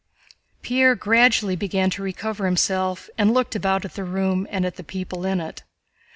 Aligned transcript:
Pierre 0.63 0.95
gradually 0.95 1.55
began 1.55 1.91
to 1.91 2.01
recover 2.01 2.45
himself 2.45 3.07
and 3.19 3.35
looked 3.35 3.55
about 3.55 3.85
at 3.85 3.93
the 3.93 4.03
room 4.03 4.47
and 4.49 4.65
at 4.65 4.75
the 4.75 4.83
people 4.83 5.27
in 5.27 5.39
it. 5.39 5.61